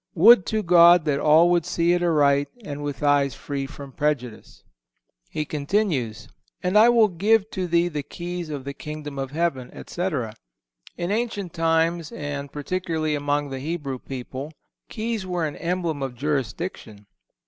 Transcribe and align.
Would 0.15 0.47
to 0.47 0.63
God 0.63 1.05
that 1.05 1.19
all 1.19 1.51
would 1.51 1.63
see 1.63 1.93
it 1.93 2.01
aright 2.01 2.47
and 2.65 2.81
with 2.83 3.03
eyes 3.03 3.35
free 3.35 3.67
from 3.67 3.91
prejudice. 3.91 4.63
He 5.29 5.45
continues: 5.45 6.27
"And 6.63 6.75
I 6.75 6.89
will 6.89 7.07
give 7.07 7.51
to 7.51 7.67
thee 7.67 7.87
the 7.87 8.01
keys 8.01 8.49
of 8.49 8.63
the 8.63 8.73
Kingdom 8.73 9.19
of 9.19 9.29
Heaven," 9.29 9.69
etc. 9.71 10.33
In 10.97 11.11
ancient 11.11 11.53
times, 11.53 12.11
and 12.11 12.51
particularly 12.51 13.13
among 13.13 13.51
the 13.51 13.59
Hebrew 13.59 13.99
people, 13.99 14.51
keys 14.89 15.27
were 15.27 15.45
an 15.45 15.55
emblem 15.57 16.01
of 16.01 16.15
jurisdiction. 16.15 17.05